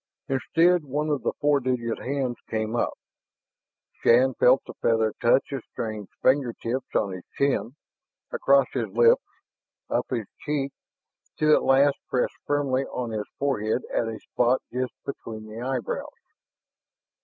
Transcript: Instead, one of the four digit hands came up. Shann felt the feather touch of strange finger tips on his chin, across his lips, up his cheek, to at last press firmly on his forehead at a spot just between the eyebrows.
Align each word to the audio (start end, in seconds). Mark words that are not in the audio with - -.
Instead, 0.27 0.83
one 0.83 1.09
of 1.09 1.21
the 1.21 1.33
four 1.39 1.59
digit 1.59 1.99
hands 1.99 2.37
came 2.49 2.75
up. 2.75 2.95
Shann 4.01 4.33
felt 4.33 4.63
the 4.65 4.73
feather 4.81 5.13
touch 5.21 5.51
of 5.51 5.63
strange 5.71 6.09
finger 6.23 6.53
tips 6.53 6.95
on 6.95 7.11
his 7.11 7.23
chin, 7.37 7.75
across 8.31 8.65
his 8.73 8.87
lips, 8.89 9.21
up 9.91 10.07
his 10.09 10.25
cheek, 10.39 10.71
to 11.37 11.53
at 11.53 11.61
last 11.61 11.97
press 12.09 12.31
firmly 12.47 12.83
on 12.85 13.11
his 13.11 13.27
forehead 13.37 13.83
at 13.93 14.07
a 14.07 14.17
spot 14.19 14.63
just 14.73 14.95
between 15.05 15.45
the 15.45 15.61
eyebrows. 15.61 16.09